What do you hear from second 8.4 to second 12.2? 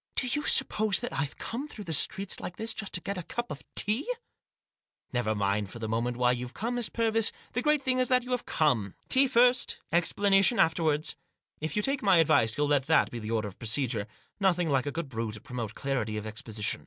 come. Tea first: explanation afterwards. If you take my